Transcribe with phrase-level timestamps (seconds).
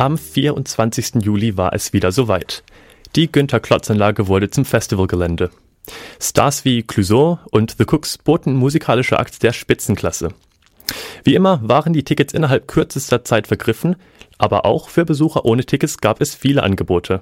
[0.00, 1.16] Am 24.
[1.16, 2.64] Juli war es wieder soweit.
[3.16, 5.50] Die Günther-Klotz-Anlage wurde zum Festivalgelände.
[6.18, 10.30] Stars wie Clouseau und The Cooks boten musikalische Akts der Spitzenklasse.
[11.22, 13.96] Wie immer waren die Tickets innerhalb kürzester Zeit vergriffen,
[14.38, 17.20] aber auch für Besucher ohne Tickets gab es viele Angebote.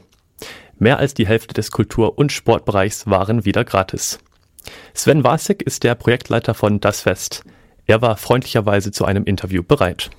[0.78, 4.20] Mehr als die Hälfte des Kultur- und Sportbereichs waren wieder gratis.
[4.94, 7.42] Sven Wasik ist der Projektleiter von Das Fest.
[7.86, 10.10] Er war freundlicherweise zu einem Interview bereit.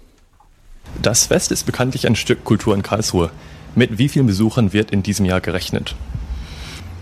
[1.02, 3.32] Das Fest ist bekanntlich ein Stück Kultur in Karlsruhe.
[3.76, 5.96] Mit wie vielen Besuchern wird in diesem Jahr gerechnet?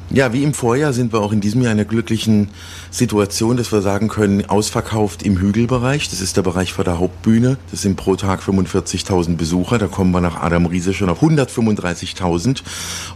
[0.09, 2.49] Ja, wie im Vorjahr sind wir auch in diesem Jahr in einer glücklichen
[2.91, 6.09] Situation, dass wir sagen können, ausverkauft im Hügelbereich.
[6.09, 7.57] Das ist der Bereich vor der Hauptbühne.
[7.71, 9.77] Das sind pro Tag 45.000 Besucher.
[9.79, 12.61] Da kommen wir nach Adam Riese schon auf 135.000.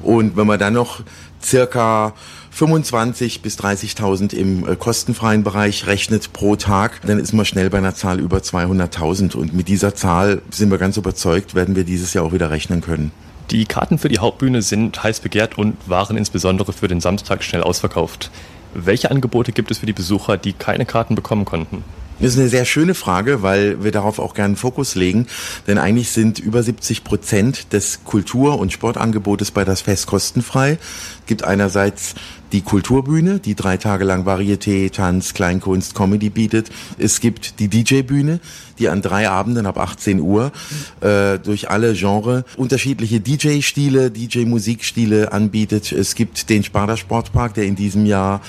[0.02, 1.02] Und wenn wir dann noch
[1.41, 2.13] circa
[2.52, 7.77] 25 bis 30.000 im äh, kostenfreien Bereich rechnet pro Tag, dann ist man schnell bei
[7.77, 9.38] einer Zahl über 200.000.
[9.38, 12.82] Und mit dieser Zahl sind wir ganz überzeugt, werden wir dieses Jahr auch wieder rechnen
[12.82, 13.13] können.
[13.52, 17.63] Die Karten für die Hauptbühne sind heiß begehrt und waren insbesondere für den Samstag schnell
[17.63, 18.32] ausverkauft.
[18.74, 21.84] Welche Angebote gibt es für die Besucher, die keine Karten bekommen konnten?
[22.22, 25.26] Das ist eine sehr schöne Frage, weil wir darauf auch gerne Fokus legen.
[25.66, 30.74] Denn eigentlich sind über 70 Prozent des Kultur- und Sportangebotes bei das Fest kostenfrei.
[30.74, 32.14] Es gibt einerseits
[32.52, 36.70] die Kulturbühne, die drei Tage lang Varieté, Tanz, Kleinkunst, Comedy bietet.
[36.99, 38.40] Es gibt die DJ-Bühne,
[38.77, 40.52] die an drei Abenden ab 18 Uhr
[40.99, 45.92] äh, durch alle Genre unterschiedliche DJ-Stile, DJ-Musikstile anbietet.
[45.92, 48.42] Es gibt den Sparda Sportpark, der in diesem Jahr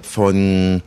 [0.00, 0.82] von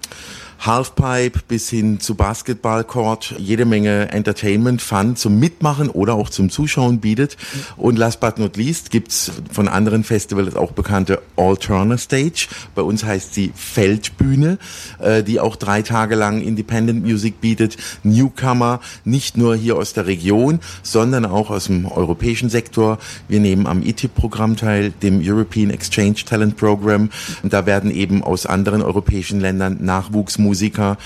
[0.59, 6.99] Halfpipe bis hin zu Basketballcourt jede Menge Entertainment, Fun zum Mitmachen oder auch zum Zuschauen
[6.99, 7.37] bietet.
[7.77, 12.47] Und last but not least gibt's von anderen Festivals auch bekannte Alterna Stage.
[12.75, 14.57] Bei uns heißt sie Feldbühne,
[14.99, 17.77] äh, die auch drei Tage lang Independent Music bietet.
[18.03, 22.99] Newcomer, nicht nur hier aus der Region, sondern auch aus dem europäischen Sektor.
[23.29, 27.09] Wir nehmen am ITIP-Programm teil, dem European Exchange Talent Program.
[27.43, 30.97] Und da werden eben aus anderen europäischen Ländern Nachwuchsmusiker Musiker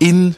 [0.00, 0.34] in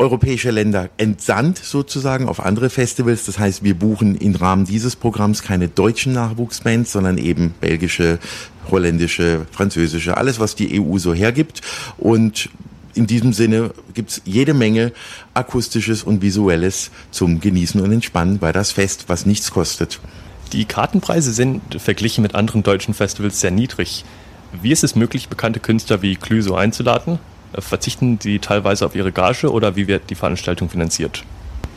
[0.00, 3.26] europäische Länder entsandt sozusagen auf andere Festivals.
[3.26, 8.18] Das heißt, wir buchen im Rahmen dieses Programms keine deutschen Nachwuchsbands, sondern eben belgische,
[8.70, 11.60] holländische, französische, alles, was die EU so hergibt.
[11.96, 12.48] Und
[12.94, 14.92] in diesem Sinne gibt's jede Menge
[15.34, 20.00] akustisches und visuelles zum Genießen und Entspannen bei das Fest, was nichts kostet.
[20.52, 24.04] Die Kartenpreise sind verglichen mit anderen deutschen Festivals sehr niedrig.
[24.60, 27.20] Wie ist es möglich, bekannte Künstler wie Clüso einzuladen?
[27.58, 31.24] Verzichten Sie teilweise auf Ihre Gage oder wie wird die Veranstaltung finanziert?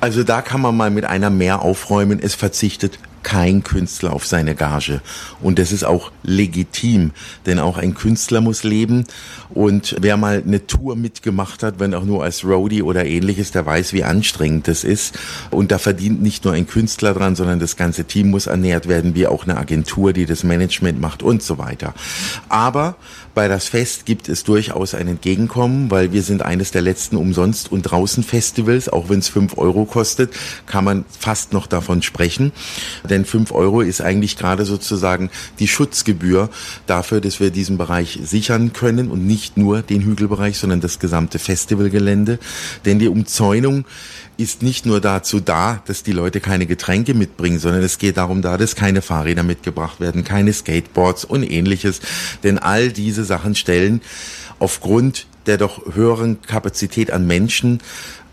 [0.02, 2.20] Also da kann man mal mit einer mehr aufräumen.
[2.22, 5.02] Es verzichtet kein Künstler auf seine Gage.
[5.42, 7.12] Und das ist auch legitim,
[7.46, 9.06] denn auch ein Künstler muss leben.
[9.50, 13.66] Und wer mal eine Tour mitgemacht hat, wenn auch nur als Roadie oder ähnliches, der
[13.66, 15.18] weiß, wie anstrengend das ist.
[15.50, 19.16] Und da verdient nicht nur ein Künstler dran, sondern das ganze Team muss ernährt werden,
[19.16, 21.94] wie auch eine Agentur, die das Management macht und so weiter.
[22.50, 22.96] Aber
[23.36, 27.72] bei das Fest gibt es durchaus ein Entgegenkommen, weil wir sind eines der letzten Umsonst-
[27.72, 28.90] und Draußen-Festivals.
[28.90, 30.34] Auch wenn es fünf Euro kostet,
[30.68, 32.52] kann man fast noch davon sprechen.
[33.14, 35.30] Denn fünf Euro ist eigentlich gerade sozusagen
[35.60, 36.50] die Schutzgebühr
[36.88, 41.38] dafür, dass wir diesen Bereich sichern können und nicht nur den Hügelbereich, sondern das gesamte
[41.38, 42.40] Festivalgelände.
[42.86, 43.86] Denn die Umzäunung
[44.38, 48.42] ist nicht nur dazu da, dass die Leute keine Getränke mitbringen, sondern es geht darum
[48.42, 52.02] da, dass keine Fahrräder mitgebracht werden, keine Skateboards und ähnliches.
[52.42, 54.02] Denn all diese Sachen stellen
[54.58, 57.80] aufgrund der doch höheren Kapazität an Menschen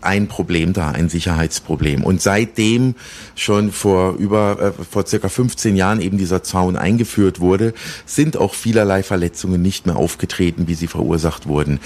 [0.01, 2.03] ein Problem da, ein Sicherheitsproblem.
[2.03, 2.95] Und seitdem
[3.35, 7.73] schon vor über äh, vor circa 15 Jahren eben dieser Zaun eingeführt wurde,
[8.05, 11.79] sind auch vielerlei Verletzungen nicht mehr aufgetreten, wie sie verursacht wurden.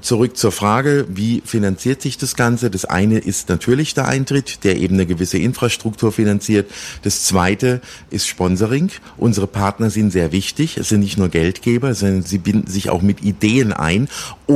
[0.00, 2.70] Zurück zur Frage, wie finanziert sich das Ganze?
[2.70, 6.70] Das eine ist natürlich der Eintritt, der eben eine gewisse Infrastruktur finanziert.
[7.02, 8.90] Das zweite ist Sponsoring.
[9.16, 10.76] Unsere Partner sind sehr wichtig.
[10.76, 14.08] Es sind nicht nur Geldgeber, sondern sie binden sich auch mit Ideen ein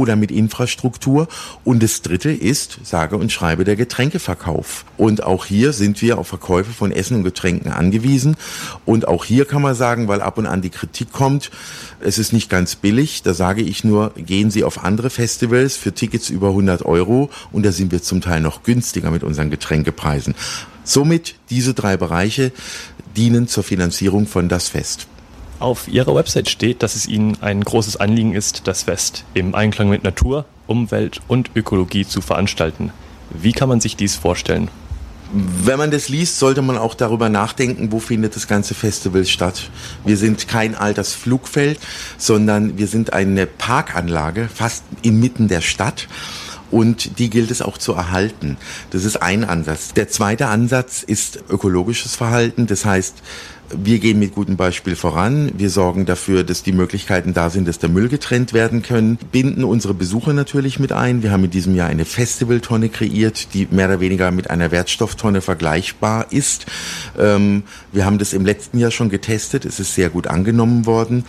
[0.06, 1.26] oder mit Infrastruktur.
[1.64, 4.84] Und das dritte ist, sage und schreibe der Getränkeverkauf.
[4.96, 8.36] Und auch hier sind wir auf Verkäufe von Essen und Getränken angewiesen.
[8.84, 11.50] Und auch hier kann man sagen, weil ab und an die Kritik kommt,
[12.00, 13.22] es ist nicht ganz billig.
[13.22, 17.66] Da sage ich nur, gehen Sie auf andere Festivals für Tickets über 100 Euro und
[17.66, 20.34] da sind wir zum Teil noch günstiger mit unseren Getränkepreisen.
[20.84, 22.52] Somit diese drei Bereiche
[23.16, 25.08] dienen zur Finanzierung von das Fest.
[25.58, 29.88] Auf Ihrer Website steht, dass es Ihnen ein großes Anliegen ist, das Fest im Einklang
[29.88, 32.92] mit Natur, Umwelt und Ökologie zu veranstalten.
[33.30, 34.68] Wie kann man sich dies vorstellen?
[35.32, 39.70] Wenn man das liest, sollte man auch darüber nachdenken, wo findet das ganze Festival statt.
[40.04, 41.80] Wir sind kein altes Flugfeld,
[42.18, 46.06] sondern wir sind eine Parkanlage, fast inmitten der Stadt.
[46.70, 48.56] und die gilt es auch zu erhalten.
[48.90, 49.92] Das ist ein Ansatz.
[49.94, 52.66] Der zweite Ansatz ist ökologisches Verhalten.
[52.66, 53.22] Das heißt,
[53.74, 55.50] wir gehen mit gutem Beispiel voran.
[55.56, 59.18] Wir sorgen dafür, dass die Möglichkeiten da sind, dass der Müll getrennt werden können.
[59.32, 61.22] Binden unsere Besucher natürlich mit ein.
[61.22, 65.40] Wir haben in diesem Jahr eine Festivaltonne kreiert, die mehr oder weniger mit einer Wertstofftonne
[65.40, 66.66] vergleichbar ist.
[67.18, 69.64] Ähm, wir haben das im letzten Jahr schon getestet.
[69.64, 71.24] Es ist sehr gut angenommen worden.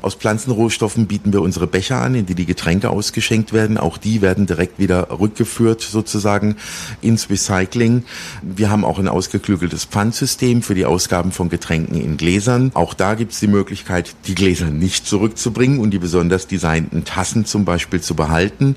[0.00, 3.78] Aus Pflanzenrohstoffen bieten wir unsere Becher an, in die die Getränke ausgeschenkt werden.
[3.78, 6.56] Auch die werden direkt wieder rückgeführt sozusagen
[7.02, 8.04] ins Recycling.
[8.42, 12.70] Wir haben auch ein ausgeklügeltes Pfandsystem für die Ausgaben von Getränken in Gläsern.
[12.74, 17.44] Auch da gibt es die Möglichkeit, die Gläser nicht zurückzubringen und die besonders designten Tassen
[17.44, 18.76] zum Beispiel zu behalten.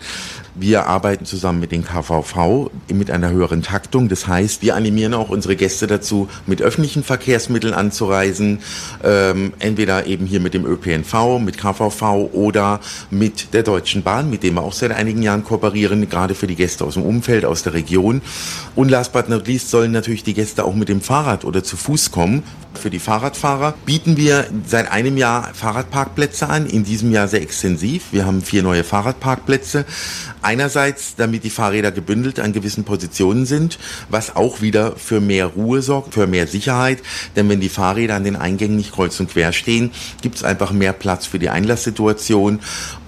[0.60, 4.10] Wir arbeiten zusammen mit den KVV mit einer höheren Taktung.
[4.10, 8.60] Das heißt, wir animieren auch unsere Gäste dazu, mit öffentlichen Verkehrsmitteln anzureisen,
[9.04, 12.80] ähm, entweder eben hier mit dem ÖPNV, mit KVV oder
[13.12, 16.56] mit der Deutschen Bahn, mit dem wir auch seit einigen Jahren kooperieren, gerade für die
[16.56, 18.24] Gäste aus dem Umfeld, aus der Region.
[18.76, 21.78] Und last but not least sollen natürlich die Gäste auch mit dem Fahrrad oder zu
[21.78, 22.42] Fuß kommen.
[22.78, 28.06] Für die Fahrradfahrer bieten wir seit einem Jahr Fahrradparkplätze an, in diesem Jahr sehr extensiv.
[28.12, 29.86] Wir haben vier neue Fahrradparkplätze.
[30.42, 33.80] Einerseits, damit die Fahrräder gebündelt an gewissen Positionen sind,
[34.10, 37.00] was auch wieder für mehr Ruhe sorgt, für mehr Sicherheit.
[37.36, 39.92] Denn wenn die Fahrräder an den Eingängen nicht kreuz und quer stehen,
[40.22, 42.60] gibt es einfach mehr Platz für die Einlasssituation.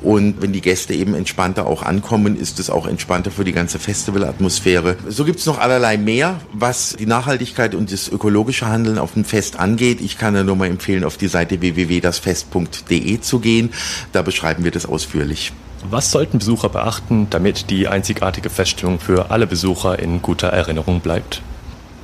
[0.02, 3.80] Und wenn die Gäste eben entspannter auch ankommen, ist es auch entspannter für die ganze
[3.80, 4.96] Festivalatmosphäre.
[5.08, 9.26] So gibt es noch allerlei mehr, was die Nachhaltigkeit und das ökologische Handeln auf dem
[9.26, 10.00] Fest angeht.
[10.02, 13.72] Ich kann da nur mal empfehlen, auf die Seite www.dasfest.de zu gehen.
[14.14, 15.52] Da beschreiben wir das ausführlich.
[15.90, 21.42] Was sollten Besucher beachten, damit die einzigartige Feststellung für alle Besucher in guter Erinnerung bleibt?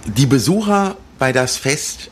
[0.05, 2.09] Die Besucher bei das Fest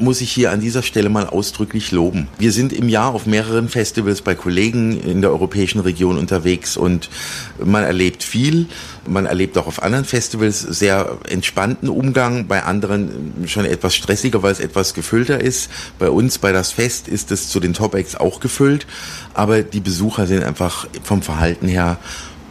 [0.00, 2.28] muss ich hier an dieser Stelle mal ausdrücklich loben.
[2.38, 7.10] Wir sind im Jahr auf mehreren Festivals bei Kollegen in der europäischen Region unterwegs und
[7.62, 8.66] man erlebt viel.
[9.06, 14.52] Man erlebt auch auf anderen Festivals sehr entspannten Umgang, bei anderen schon etwas stressiger, weil
[14.52, 15.70] es etwas gefüllter ist.
[15.98, 18.86] Bei uns, bei das Fest, ist es zu den Top-Acts auch gefüllt,
[19.34, 21.98] aber die Besucher sind einfach vom Verhalten her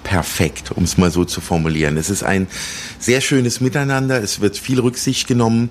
[0.04, 1.96] perfekt, um es mal so zu formulieren.
[1.98, 2.48] Es ist ein
[2.98, 5.70] sehr schönes Miteinander, es wird viel Rücksicht genommen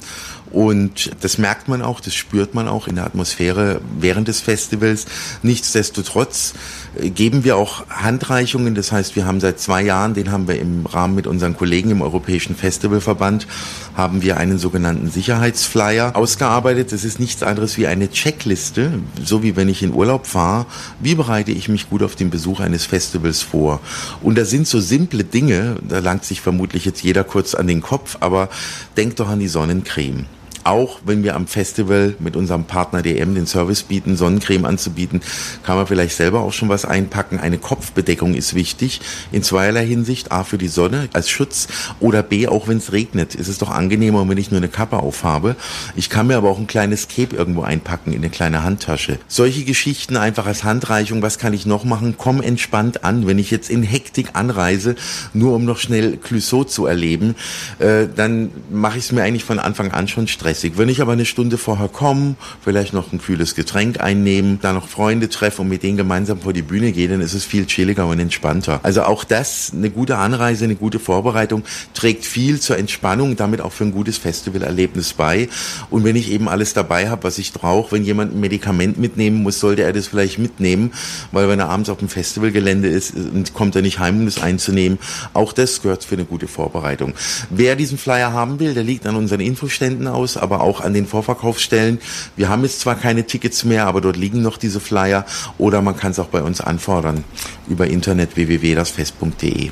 [0.50, 5.06] und das merkt man auch, das spürt man auch in der Atmosphäre während des Festivals.
[5.42, 6.54] Nichtsdestotrotz
[6.96, 8.74] äh, geben wir auch Handreichungen.
[8.74, 11.90] Das heißt, wir haben seit zwei Jahren, den haben wir im Rahmen mit unseren Kollegen
[11.90, 13.46] im Europäischen Festivalverband,
[13.94, 16.92] haben wir einen sogenannten Sicherheitsflyer ausgearbeitet.
[16.92, 18.92] Das ist nichts anderes wie eine Checkliste,
[19.22, 20.66] so wie wenn ich in Urlaub fahre.
[21.00, 23.80] Wie bereite ich mich gut auf den Besuch eines Festivals vor?
[24.22, 27.82] Und da sind so simple Dinge, da langt sich vermutlich jetzt jeder kurz an den
[27.82, 28.48] Kopf, aber
[28.96, 30.26] denkt doch an die Sonnencreme
[30.68, 35.22] auch wenn wir am Festival mit unserem Partner DM den Service bieten, Sonnencreme anzubieten,
[35.64, 37.40] kann man vielleicht selber auch schon was einpacken.
[37.40, 39.00] Eine Kopfbedeckung ist wichtig
[39.32, 40.30] in zweierlei Hinsicht.
[40.30, 41.68] A für die Sonne als Schutz
[42.00, 43.34] oder B auch wenn es regnet.
[43.34, 45.56] Ist es doch angenehmer, wenn ich nur eine Kappe aufhabe.
[45.96, 49.18] Ich kann mir aber auch ein kleines Cape irgendwo einpacken in eine kleine Handtasche.
[49.26, 51.22] Solche Geschichten einfach als Handreichung.
[51.22, 52.16] Was kann ich noch machen?
[52.18, 53.26] Komm entspannt an.
[53.26, 54.96] Wenn ich jetzt in Hektik anreise,
[55.32, 57.36] nur um noch schnell Clouseau zu erleben,
[57.78, 60.76] äh, dann mache ich es mir eigentlich von Anfang an schon stressig stressig.
[60.76, 64.88] Wenn ich aber eine Stunde vorher komme, vielleicht noch ein kühles Getränk einnehmen, da noch
[64.88, 68.06] Freunde treffe und mit denen gemeinsam vor die Bühne gehe, dann ist es viel chilliger
[68.06, 68.80] und entspannter.
[68.82, 71.62] Also auch das, eine gute Anreise, eine gute Vorbereitung,
[71.94, 75.48] trägt viel zur Entspannung, damit auch für ein gutes Festivalerlebnis bei.
[75.90, 79.42] Und wenn ich eben alles dabei habe, was ich brauche, wenn jemand ein Medikament mitnehmen
[79.42, 80.92] muss, sollte er das vielleicht mitnehmen,
[81.32, 83.14] weil wenn er abends auf dem Festivalgelände ist,
[83.54, 84.98] kommt er nicht heim, um das einzunehmen.
[85.34, 87.14] Auch das gehört für eine gute Vorbereitung.
[87.50, 91.06] Wer diesen Flyer haben will, der liegt an unseren Infoständen aus, aber auch an den
[91.06, 91.98] Vorverkaufsstellen.
[92.36, 95.26] Wir haben jetzt zwar keine Tickets mehr, aber dort liegen noch diese Flyer
[95.58, 97.24] oder man kann es auch bei uns anfordern
[97.68, 99.70] über Internet www.dasfest.de.